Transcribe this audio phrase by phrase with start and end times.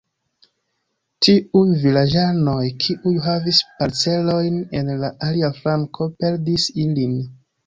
[1.25, 7.17] Tiuj vilaĝanoj, kiuj havis parcelojn en la alia flanko, perdis ilin.